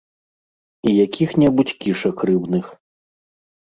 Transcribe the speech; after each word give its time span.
І 0.87 0.95
якіх-небудзь 1.05 1.77
кішак 1.87 2.17
рыбных. 2.33 2.77